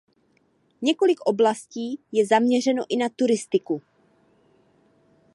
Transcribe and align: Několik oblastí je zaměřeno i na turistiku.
Několik 0.81 1.21
oblastí 1.21 1.99
je 2.11 2.25
zaměřeno 2.25 2.83
i 2.89 2.97
na 2.97 3.09
turistiku. 3.15 3.81